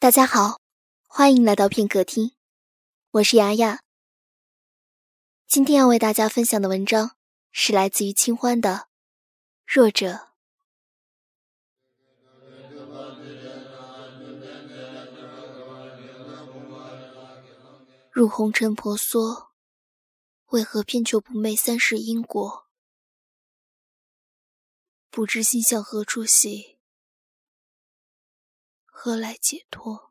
[0.00, 0.60] 大家好，
[1.08, 2.30] 欢迎来到片刻听，
[3.10, 3.82] 我是雅雅。
[5.44, 7.16] 今天要为大家分享的文章
[7.50, 8.70] 是来自于清欢的
[9.66, 10.06] 《弱者》。
[18.12, 19.50] 入红尘婆娑，
[20.50, 22.68] 为何偏求不昧三世因果？
[25.10, 26.77] 不知心向何处徙？
[29.00, 30.10] 何来解脱？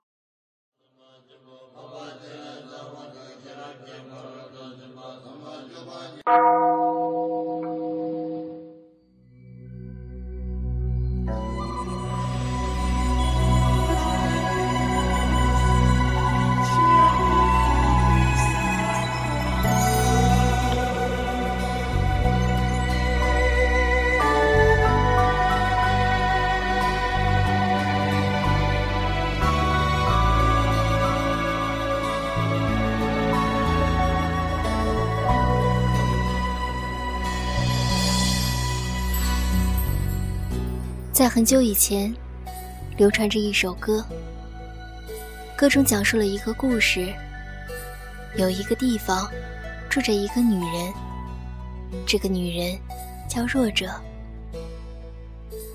[41.27, 42.15] 在很久以前，
[42.95, 44.01] 流传着一首歌。
[45.57, 47.13] 歌中讲述了一个故事：
[48.37, 49.29] 有一个地方，
[49.89, 50.93] 住着一个女人。
[52.05, 52.79] 这个女人
[53.27, 53.93] 叫弱者。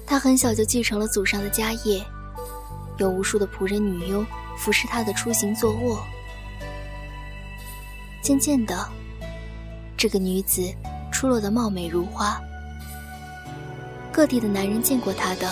[0.07, 2.03] 她很小就继承了祖上的家业，
[2.97, 4.25] 有无数的仆人女佣
[4.57, 6.03] 服侍她的出行坐卧。
[8.23, 8.89] 渐渐的，
[9.99, 10.63] 这个女子
[11.13, 12.41] 出落得貌美如花。
[14.13, 15.51] 各地的男人见过她的，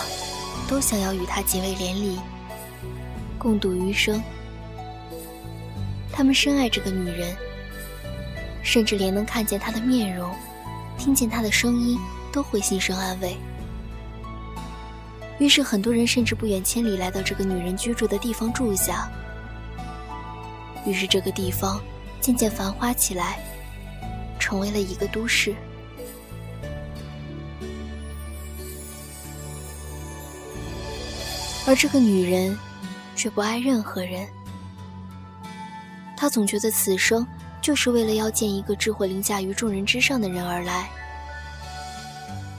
[0.69, 2.21] 都想要与她结为连理，
[3.39, 4.23] 共度余生。
[6.13, 7.35] 他们深爱这个女人，
[8.63, 10.31] 甚至连能看见她的面容、
[10.99, 11.99] 听见她的声音，
[12.31, 13.35] 都会心生安慰。
[15.39, 19.11] 于是，很多人甚至不远千里来到这个女人居住的地方住下。
[20.85, 21.81] 于是，这个地方
[22.21, 23.39] 渐渐繁华起来，
[24.39, 25.55] 成为了一个都市。
[31.71, 32.59] 而这个女人，
[33.15, 34.27] 却不爱任何人。
[36.17, 37.25] 她总觉得此生
[37.63, 40.91] 就是为了要见一个智慧凌驾于众人之上的人而来。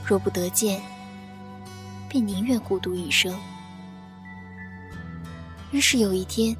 [0.02, 0.80] 若不得见，
[2.08, 3.38] 便宁愿孤独一生。
[5.72, 6.56] 于是有一天，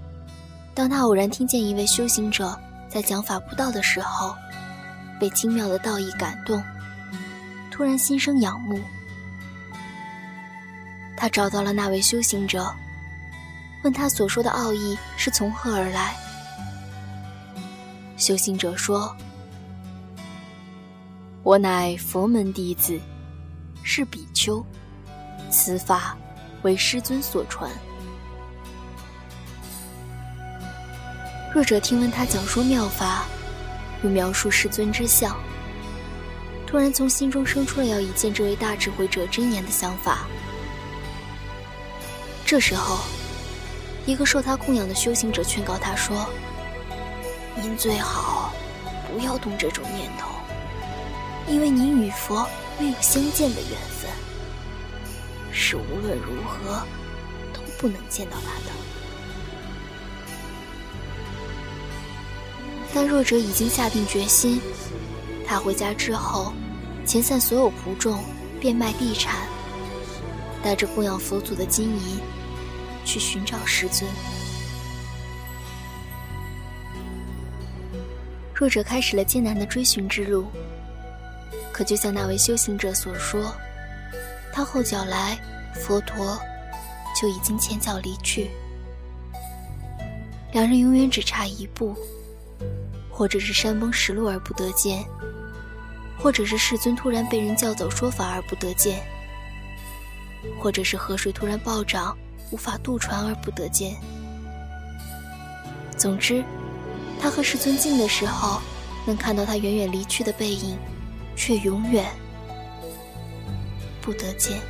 [0.75, 2.55] 当他偶然听见一位修行者
[2.87, 4.37] 在讲法布道的时候，
[5.19, 6.63] 被精妙的道义感动，
[7.71, 8.79] 突然心生仰慕。
[11.23, 12.75] 他找到了那位修行者，
[13.85, 16.17] 问他所说的奥义是从何而来。
[18.17, 19.17] 修行者说
[21.45, 23.01] ：“我乃佛门弟子，
[23.85, 24.67] 是比丘，
[25.49, 26.17] 此法
[26.63, 27.71] 为师尊所传。”
[31.55, 33.27] 弱者听闻他讲说妙法，
[34.03, 35.37] 又描述师尊之相，
[36.67, 40.27] 突然从心中生出了要一见这位大智慧者真言的想法。
[42.53, 42.99] 这时候，
[44.05, 46.29] 一个受他供养的修行者劝告他说
[47.57, 48.53] ：“您最好
[49.09, 50.29] 不要动这种念头，
[51.49, 52.47] 因为您与佛
[52.79, 54.11] 没有相见的缘分，
[55.51, 56.83] 是无论如何
[57.55, 58.71] 都不能见到他的。”
[62.93, 64.61] 但弱者已经下定决心，
[65.47, 66.53] 他回家之后，
[67.07, 68.23] 遣散所有仆众，
[68.61, 69.49] 变卖地产，
[70.63, 72.21] 带着供养佛祖的金银。
[73.05, 74.11] 去寻找师尊。
[78.55, 80.47] 弱者开始了艰难的追寻之路。
[81.73, 83.53] 可就像那位修行者所说，
[84.53, 85.39] 他后脚来，
[85.75, 86.39] 佛陀
[87.21, 88.51] 就已经前脚离去。
[90.53, 91.97] 两人永远只差一步，
[93.11, 95.03] 或者是山崩石落而不得见，
[96.19, 99.03] 或者是世尊突然被人叫走说法而不得见，
[100.61, 102.15] 或者是河水突然暴涨。
[102.53, 103.97] 无法渡船而不得见。
[105.97, 106.45] 总之，
[107.21, 108.61] 他和世尊近的时候，
[109.07, 110.77] 能看到他远远离去的背影，
[111.35, 112.07] 却永远
[114.01, 114.61] 不得见。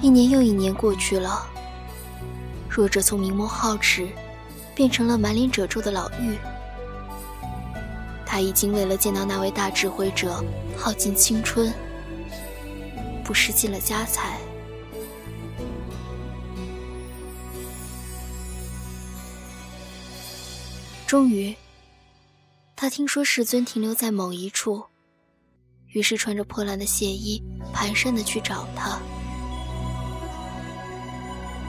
[0.00, 1.46] 一年又一年过去了，
[2.68, 4.08] 弱者从明眸皓齿，
[4.74, 6.36] 变成了满脸褶皱的老妪。
[8.24, 10.44] 他已经为了见到那位大智慧者，
[10.76, 11.72] 耗尽青春。
[13.26, 14.38] 不失尽了家财。
[21.08, 21.54] 终于，
[22.76, 24.84] 他听说世尊停留在某一处，
[25.88, 27.42] 于是穿着破烂的亵衣，
[27.74, 29.00] 蹒跚的去找他。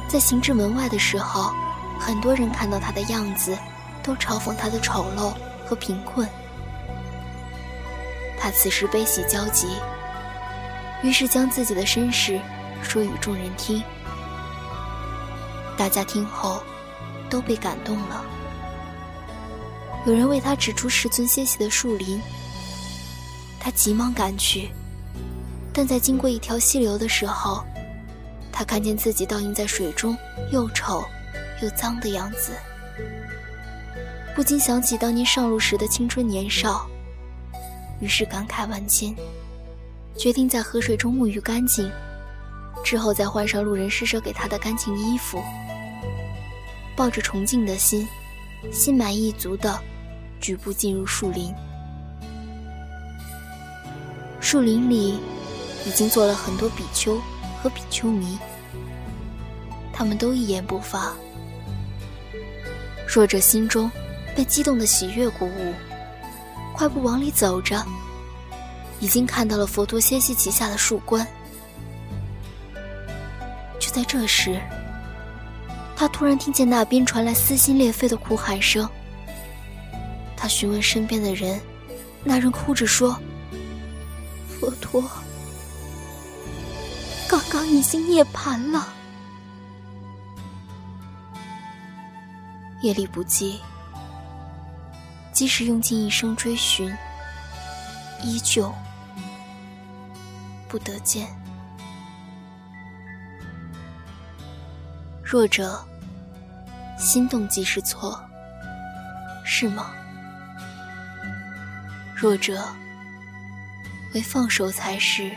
[0.08, 1.52] 在行至门外的时候，
[2.00, 3.58] 很多人看到他的样子，
[4.04, 5.34] 都嘲讽他的丑陋
[5.66, 6.30] 和贫困。
[8.40, 9.68] 他此时悲喜交集，
[11.04, 12.40] 于是将自己的身世
[12.82, 13.82] 说与众人听。
[15.78, 16.64] 大家听后，
[17.30, 18.24] 都被感动了。
[20.06, 22.20] 有人为他指出石尊歇息的树林，
[23.60, 24.70] 他急忙赶去，
[25.74, 27.64] 但在经过一条溪流的时候，
[28.52, 30.18] 他看见自己倒映在水中，
[30.52, 31.06] 又丑
[31.62, 32.54] 又脏的样子，
[34.36, 36.88] 不禁想起当年上路时的青春年少，
[38.00, 39.14] 于是感慨万千，
[40.18, 41.90] 决定在河水中沐浴干净，
[42.84, 45.42] 之后再换上路人施舍给他的干净衣服。
[46.96, 48.08] 抱着崇敬的心，
[48.72, 49.80] 心满意足地
[50.40, 51.54] 举步进入树林。
[54.42, 55.20] 树林里
[55.86, 57.22] 已经坐了很多比丘
[57.62, 58.40] 和比丘尼，
[59.94, 61.14] 他们都一言不发。
[63.08, 63.92] 弱者心中
[64.36, 65.74] 被激动的喜悦鼓舞，
[66.74, 67.86] 快步往里走着，
[69.00, 71.26] 已经看到了佛陀歇息旗下的树冠。
[73.80, 74.62] 就在这时。
[76.00, 78.88] 他突然听见那边传来撕心裂肺的哭喊声。
[80.36, 81.60] 他询问身边的人，
[82.24, 83.20] 那人哭着说
[84.48, 85.04] ：“佛陀，
[87.28, 88.94] 刚刚已经涅槃了。”
[92.84, 93.60] 夜力不济，
[95.34, 96.96] 即使用尽一生追寻，
[98.22, 98.72] 依旧
[100.68, 101.28] 不得见。
[105.24, 105.84] 弱者，
[106.98, 108.24] 心动即是错，
[109.44, 109.92] 是吗？
[112.16, 112.64] 弱者，
[114.14, 115.32] 为放手才是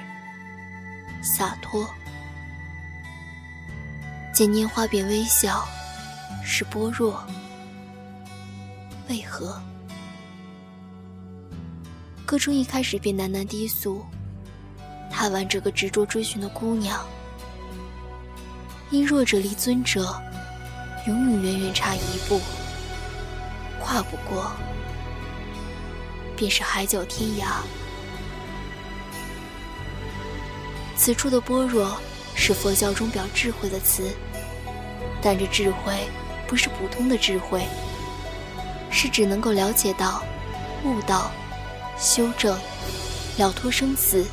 [1.22, 1.88] 洒脱。
[4.32, 5.66] 见拈花便微笑，
[6.44, 7.22] 是般若。
[9.08, 9.60] 为何？
[12.24, 14.06] 歌中一开始便喃喃低诉，
[15.20, 17.06] 看完这个执着追寻的姑娘。
[18.88, 20.18] 因弱者离尊者，
[21.06, 22.40] 永永远远差一步，
[23.78, 24.50] 跨不过，
[26.38, 27.60] 便是海角天涯。
[30.96, 32.00] 此处的般若
[32.34, 34.16] 是佛教中表智慧的词，
[35.20, 36.08] 但这智慧
[36.48, 37.66] 不是普通的智慧，
[38.90, 40.22] 是指能够了解到、
[40.82, 41.30] 悟道、
[41.98, 42.58] 修正、
[43.36, 44.24] 了脱生死、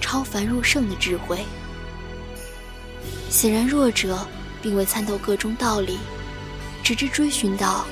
[0.00, 1.44] 超凡入圣的智慧。
[3.30, 4.26] 显然，弱者
[4.62, 5.98] 并未参透各中道理，
[6.82, 7.84] 只知追寻道，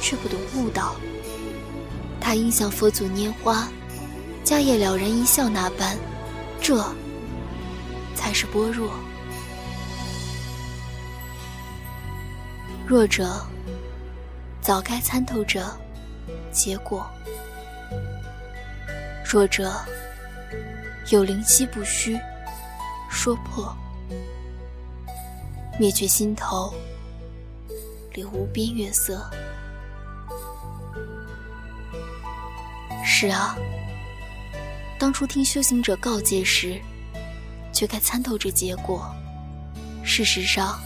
[0.00, 0.96] 却不懂悟道。
[2.20, 3.68] 他应像佛祖拈花，
[4.44, 5.98] 迦叶了然一笑那般，
[6.60, 6.82] 这
[8.14, 8.92] 才是般若。
[12.86, 13.44] 弱者
[14.60, 15.62] 早该参透这
[16.50, 17.06] 结果。
[19.24, 19.74] 弱者
[21.10, 22.18] 有灵犀不虚，
[23.10, 23.76] 说破。
[25.78, 26.72] 灭却心头，
[28.12, 29.28] 留无边月色。
[33.04, 33.56] 是啊，
[34.98, 36.80] 当初听修行者告诫时，
[37.72, 39.14] 却该参透这结果。
[40.04, 40.78] 事实上，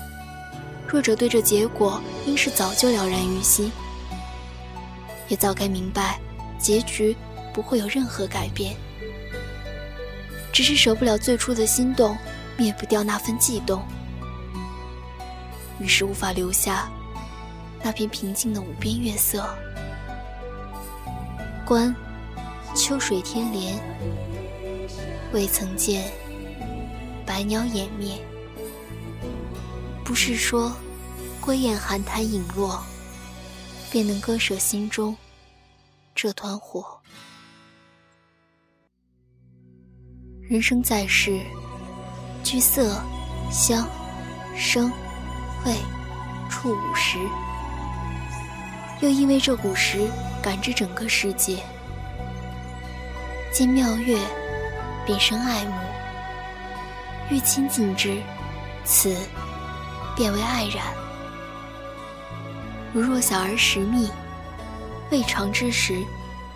[0.89, 3.71] 弱者对这结果应是早就了然于心，
[5.29, 6.19] 也早该明白，
[6.59, 7.15] 结局
[7.53, 8.75] 不会有任何改变。
[10.57, 12.17] 只是舍不了最初的心动，
[12.57, 13.87] 灭不掉那份悸动。
[15.79, 16.91] 于是无法留下
[17.83, 19.47] 那片平静的无边月色。
[21.67, 21.95] 观
[22.75, 23.79] 秋水天连，
[25.31, 26.11] 未曾见
[27.27, 28.19] 百鸟掩灭。
[30.07, 30.75] 不是说
[31.39, 32.83] 归雁寒潭影落，
[33.91, 35.15] 便能割舍心中
[36.15, 36.96] 这团火。
[40.49, 41.41] 人生在世，
[42.45, 43.03] 聚色、
[43.51, 43.89] 香、
[44.57, 44.93] 声。
[45.65, 45.75] 味
[46.49, 47.19] 触五识，
[49.01, 50.09] 又因为这古时
[50.41, 51.59] 感知整个世界，
[53.53, 54.17] 见妙月
[55.05, 55.75] 便生爱慕，
[57.29, 58.17] 欲亲近之，
[58.85, 59.17] 此
[60.15, 60.85] 便为爱染。
[62.93, 64.09] 如若小儿食蜜，
[65.11, 66.01] 未尝之时，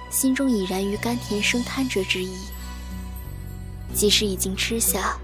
[0.08, 2.38] 心中已然于甘甜生贪着之意。
[3.94, 5.16] 即使已经吃下，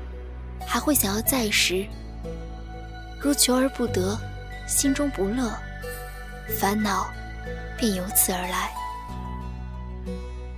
[0.66, 1.86] 还会想要再食。
[3.20, 4.18] 如求而不得，
[4.66, 5.52] 心中不乐，
[6.58, 7.06] 烦恼
[7.78, 8.70] 便由此而来。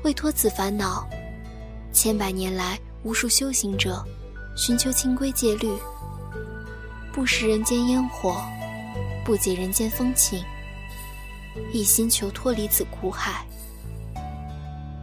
[0.03, 1.09] 为脱此烦恼，
[1.93, 4.05] 千百年来无数修行者
[4.57, 5.71] 寻求清规戒律，
[7.13, 8.43] 不食人间烟火，
[9.25, 10.43] 不解人间风情，
[11.73, 13.45] 一心求脱离此苦海。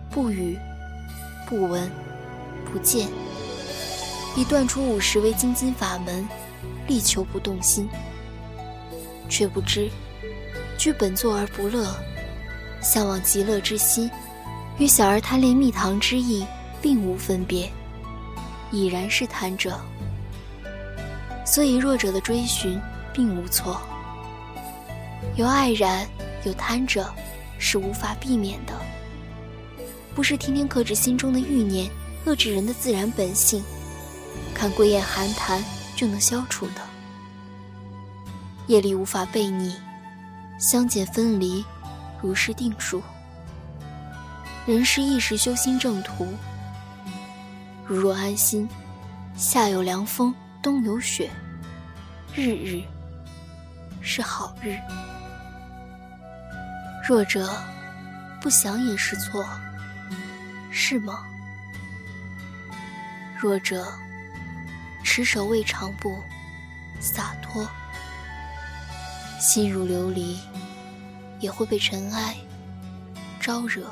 [0.09, 0.57] 不语，
[1.47, 1.89] 不闻，
[2.75, 3.07] 不见，
[4.35, 6.27] 以断除五十为精进法门，
[6.89, 7.87] 力求不动心。
[9.29, 9.89] 却不知，
[10.77, 11.95] 居本座而不乐，
[12.81, 14.11] 向往极乐之心，
[14.77, 16.45] 与小儿贪恋蜜糖之意，
[16.81, 17.71] 并无分别，
[18.71, 19.79] 已然是贪者。
[21.45, 22.77] 所以弱者的追寻
[23.13, 23.79] 并无错，
[25.37, 26.05] 有爱染，
[26.43, 27.09] 有贪者，
[27.57, 28.73] 是无法避免的。
[30.13, 31.89] 不是天天克制心中的欲念，
[32.25, 33.63] 遏制人的自然本性，
[34.53, 35.63] 看归雁寒潭
[35.95, 36.81] 就能消除的。
[38.67, 39.75] 夜里无法背逆，
[40.57, 41.63] 相见分离，
[42.21, 43.01] 如是定数。
[44.65, 46.27] 人是一时修心正途，
[47.85, 48.67] 如若安心，
[49.35, 50.33] 夏有凉风。
[50.63, 51.29] 冬有雪，
[52.33, 52.81] 日日
[54.01, 54.75] 是好日。
[57.07, 57.55] 弱者
[58.41, 59.45] 不想也是错，
[60.71, 61.23] 是吗？
[63.37, 63.85] 弱者
[65.03, 66.17] 持守未尝不
[66.99, 67.67] 洒脱，
[69.39, 70.37] 心如琉璃
[71.39, 72.35] 也会被尘埃
[73.39, 73.83] 招惹。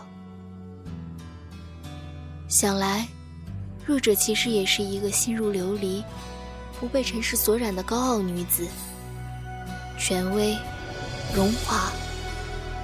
[2.48, 3.08] 想来，
[3.86, 6.04] 弱者其实也是一个心如琉璃。
[6.80, 8.68] 不被尘世所染的高傲女子，
[9.98, 10.58] 权威、
[11.34, 11.90] 荣华、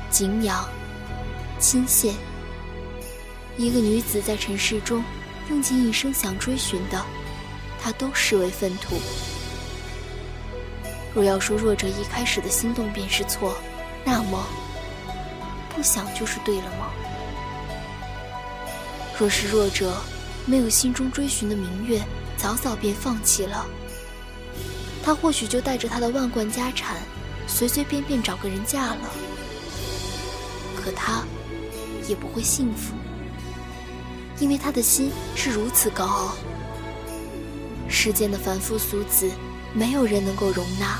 [0.09, 0.65] 敬仰、
[1.59, 2.13] 亲羡。
[3.57, 5.03] 一个女子在尘世中
[5.49, 7.05] 用尽一生想追寻的，
[7.81, 8.99] 他都视为粪土。
[11.13, 13.57] 若要说弱者一开始的心动便是错，
[14.05, 14.45] 那么
[15.75, 16.91] 不想就是对了吗？
[19.17, 19.91] 若是弱者
[20.45, 22.01] 没有心中追寻的明月，
[22.37, 23.65] 早早便放弃了。
[25.03, 26.97] 他或许就带着他的万贯家产，
[27.47, 29.09] 随随便便找个人嫁了。
[30.77, 31.23] 可他
[32.07, 32.93] 也不会幸福，
[34.39, 36.35] 因为他的心是如此高傲。
[37.87, 39.29] 世间的凡夫俗子，
[39.73, 40.99] 没有人能够容纳，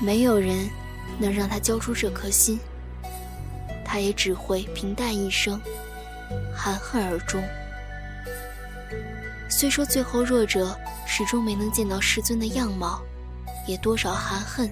[0.00, 0.68] 没有人
[1.18, 2.58] 能让他交出这颗心。
[3.84, 5.60] 他也只会平淡一生，
[6.54, 7.42] 含恨而终。
[9.48, 10.76] 虽说最后弱者。
[11.12, 13.02] 始终没能见到师尊的样貌，
[13.66, 14.70] 也多少含恨。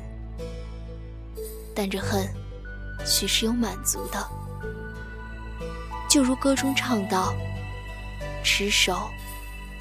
[1.75, 2.33] 但这恨，
[3.05, 4.25] 许是有满足的。
[6.09, 7.35] 就如歌中唱道
[8.43, 9.11] ：“持手，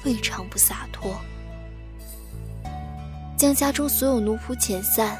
[0.04, 1.18] 未尝不洒脱。”
[3.36, 5.18] 将家中所有奴仆遣散，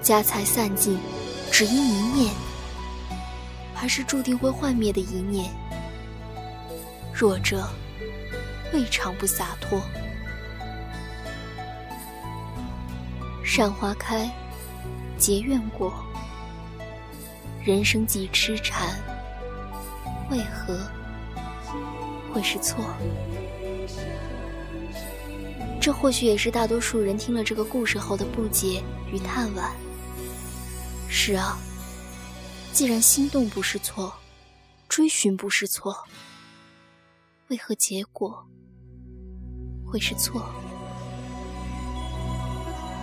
[0.00, 0.98] 家财散尽，
[1.50, 2.32] 只因一念，
[3.74, 5.50] 还是注定会幻灭的一念。
[7.12, 7.68] 弱者，
[8.72, 9.80] 未尝不洒脱。
[13.42, 14.30] 善花开，
[15.16, 15.92] 结怨果。
[17.64, 18.90] 人生几痴缠，
[20.30, 20.78] 为何
[22.32, 22.84] 会是错？
[25.80, 29.68] 这或许也是大多数人听了这个故事后的不解与叹惋。
[31.08, 31.58] 是啊，
[32.72, 34.12] 既然心动不是错，
[34.88, 35.94] 追寻不是错，
[37.48, 38.44] 为何结果
[39.86, 40.42] 会是错？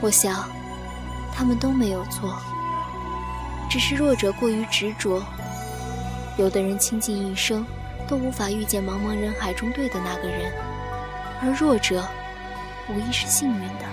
[0.01, 0.50] 我想，
[1.32, 2.36] 他们都没有错，
[3.70, 5.24] 只是弱者过于执着。
[6.41, 7.63] 有的人倾尽一生，
[8.07, 10.51] 都无法遇见茫茫人海中对的那个人，
[11.39, 12.03] 而弱者，
[12.89, 13.86] 无疑是幸运的。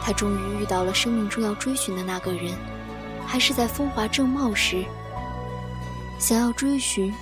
[0.00, 2.52] 他终于遇到了生命中要追寻的那个人，
[3.26, 4.84] 还是在风华正茂时。
[6.20, 7.12] 想要追寻，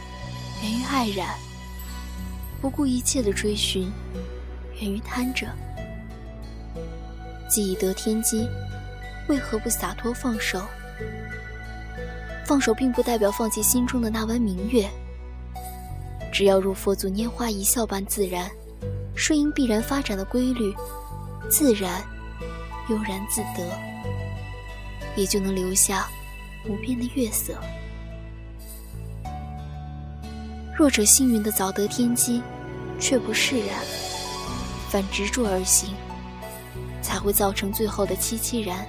[0.62, 1.28] 源于爱染；
[2.60, 3.90] 不顾一切的追寻，
[4.78, 5.46] 源于贪着。
[7.48, 8.46] 既已得天机，
[9.26, 10.60] 为何不洒脱放手？
[12.44, 14.88] 放手并不代表放弃心中的那弯明月。
[16.32, 18.50] 只要如佛祖拈花一笑般自然，
[19.14, 20.74] 顺应必然发展的规律，
[21.50, 22.02] 自然
[22.88, 23.66] 悠然自得，
[25.14, 26.08] 也就能留下
[26.66, 27.54] 无边的月色。
[30.76, 32.42] 弱者幸运的早得天机，
[32.98, 33.78] 却不释然，
[34.88, 35.94] 反执着而行。
[37.02, 38.86] 才会造成最后的凄凄然，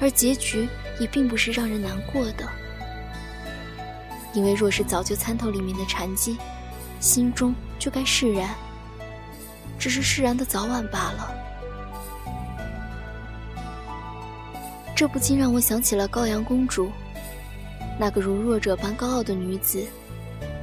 [0.00, 0.66] 而结局
[0.98, 2.48] 也并不是让人难过的，
[4.32, 6.36] 因为若是早就参透里面的禅机，
[7.00, 8.54] 心中就该释然，
[9.78, 11.34] 只是释然的早晚罢了。
[14.96, 16.90] 这不禁让我想起了高阳公主，
[18.00, 19.86] 那个如弱者般高傲的女子，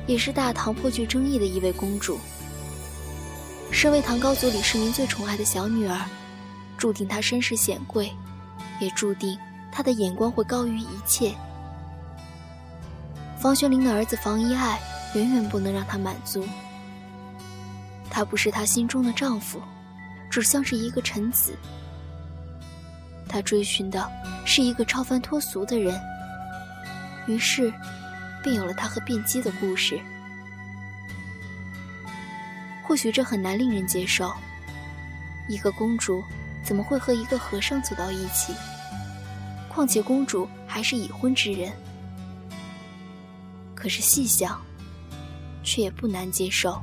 [0.06, 2.20] 也是大唐颇具争议的一位公主。
[3.72, 5.98] 身为唐高祖李世民最宠爱的小女儿，
[6.77, 8.12] 注定她身世显贵，
[8.82, 9.38] 也注定
[9.75, 11.36] 他的眼光会高于一切。
[13.38, 14.79] 房玄龄的儿子房遗爱
[15.15, 16.48] 远远不能让他满足。
[18.10, 19.62] 他不是她心中的丈夫，
[20.29, 21.53] 只像是一个臣子。
[23.27, 24.10] 他追寻的
[24.46, 26.00] 是一个超凡脱俗的人，
[27.27, 27.74] 于是，
[28.41, 30.00] 便有了他和卞姬的故事。
[32.82, 34.32] 或许这很难令人接受，
[35.50, 36.24] 一个公主
[36.63, 38.53] 怎么会和一个和尚走到一起？
[39.75, 41.70] 况且公主还是已婚之人。
[43.75, 44.58] 可是细想，
[45.63, 46.82] 却也不难接受。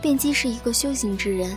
[0.00, 1.56] 卞姬是一个修行之人，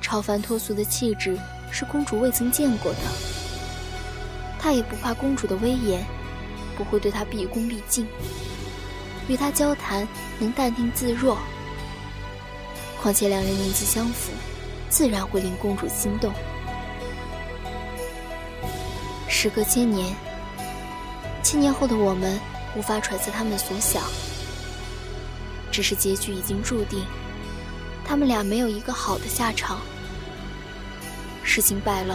[0.00, 1.38] 超凡脱俗的气质
[1.70, 3.00] 是公主未曾见过的。
[4.58, 6.02] 她也不怕公主的威严，
[6.74, 8.06] 不会对她毕恭毕敬。
[9.28, 10.08] 与她交谈
[10.38, 11.36] 能淡定自若。
[12.98, 14.32] 况且两人年纪相符，
[14.88, 16.32] 自然会令公主心动。
[19.28, 20.14] 时隔千年，
[21.42, 22.40] 千年后的我们
[22.76, 24.02] 无法揣测他们所想，
[25.70, 27.04] 只是结局已经注定。
[28.04, 29.80] 他们俩没有一个好的下场。
[31.42, 32.14] 事情败露，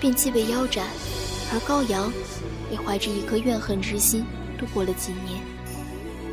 [0.00, 0.86] 卞姬被腰斩，
[1.52, 2.12] 而高阳
[2.70, 4.24] 也怀着一颗怨恨之心
[4.58, 5.40] 度过了几年，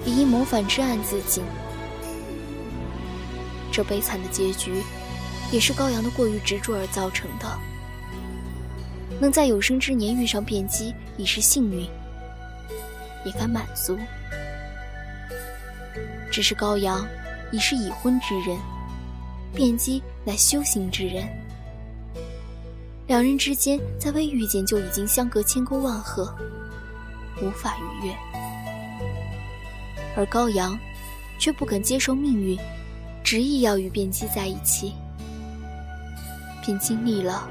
[0.06, 1.44] 也因谋反之案自尽。
[3.72, 4.84] 这悲惨的结局，
[5.52, 7.60] 也是高阳的过于执着而造成的。
[9.20, 11.88] 能在有生之年遇上卞姬，已是幸运，
[13.26, 13.98] 也该满足。
[16.32, 17.08] 只是高阳。
[17.52, 18.56] 已是已婚之人，
[19.56, 21.28] 卞姬乃修行之人，
[23.08, 26.32] 两人之间在未遇见就已经相隔千沟万壑，
[27.42, 28.14] 无法逾越。
[30.16, 30.78] 而高阳
[31.40, 32.56] 却不肯接受命运，
[33.24, 34.94] 执意要与卞姬在一起，
[36.64, 37.50] 便经历了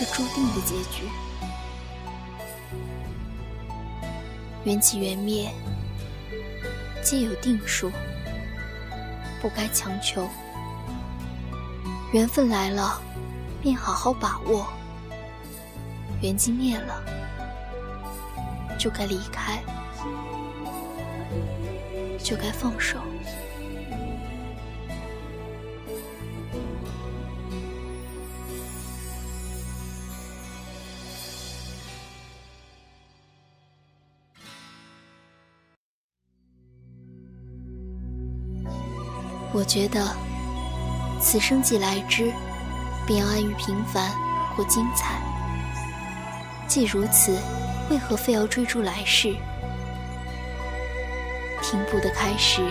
[0.00, 1.06] 这注定的结局。
[4.64, 5.52] 缘起缘灭，
[7.02, 7.92] 皆有定数。
[9.42, 10.26] 不该强求，
[12.14, 12.98] 缘分来了，
[13.60, 14.64] 便好好把握；
[16.22, 17.04] 缘尽灭了，
[18.78, 19.62] 就该离开，
[22.22, 22.96] 就该放手。
[39.60, 40.16] 我觉得，
[41.20, 42.32] 此生既来之，
[43.06, 44.10] 便要安于平凡
[44.56, 45.20] 或精彩。
[46.66, 47.38] 既如此，
[47.90, 49.36] 为何非要追逐来世？
[51.62, 52.62] 停步的开始，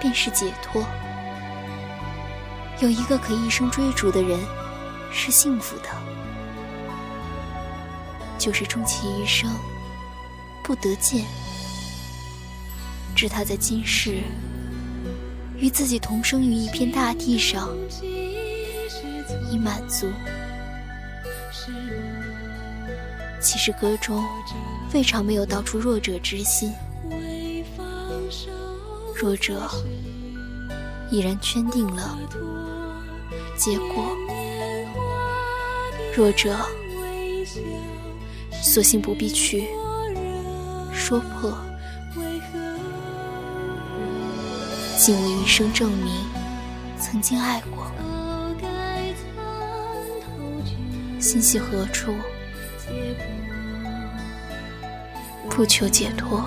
[0.00, 0.84] 便是解脱。
[2.80, 4.36] 有一个可一生追逐的人，
[5.12, 5.88] 是幸福的。
[8.36, 9.48] 就是终其一生，
[10.64, 11.24] 不得见，
[13.14, 14.24] 知他在今世。
[15.58, 17.68] 与自己同生于一片大地上，
[19.50, 20.06] 以满足。
[23.40, 24.24] 其实歌中
[24.92, 26.72] 未尝没有道出弱者之心，
[29.14, 29.68] 弱者
[31.10, 32.18] 已然圈定了
[33.56, 34.16] 结果，
[36.16, 36.56] 弱者
[38.62, 39.68] 索性不必去
[40.92, 41.56] 说破。
[44.98, 46.26] 尽为余生证明
[46.98, 47.86] 曾经爱过，
[51.20, 52.12] 心系何处，
[55.48, 56.42] 不求解脱。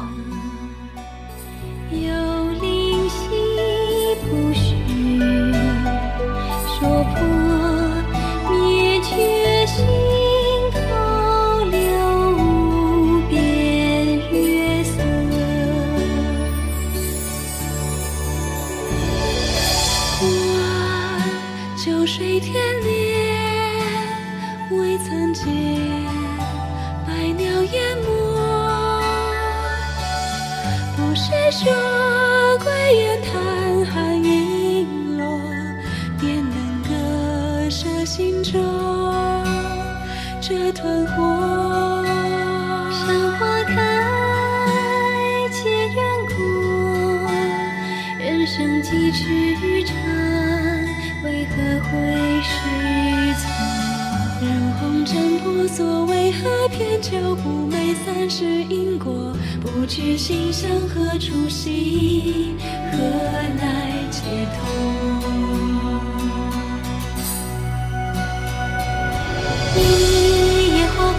[69.76, 71.14] 一叶花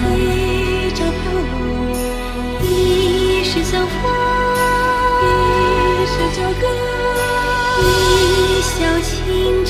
[0.00, 3.92] 开一朝飘落一世相逢
[5.22, 5.24] 一
[7.80, 9.61] 一笑倾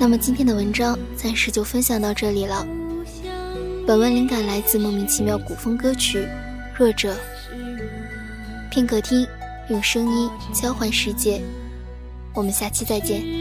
[0.00, 2.64] 那么今天的文章暂时就分享到这里了。
[3.86, 6.18] 本文灵感来自莫名其妙古风歌曲
[6.76, 7.14] 《弱者》。
[8.70, 9.26] 片刻听，
[9.70, 11.42] 用声音交换世界。
[12.32, 13.37] 我们下期再见。